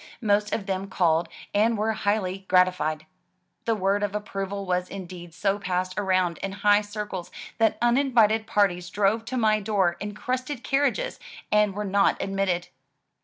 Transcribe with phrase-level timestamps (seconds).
[0.21, 3.05] Most of them called and were highly gratified.
[3.65, 8.89] The word of approval was indeed so passed around in high circles, that uninvited parties
[8.89, 11.19] drove to my door in crested carriages
[11.51, 12.69] and were not admitted.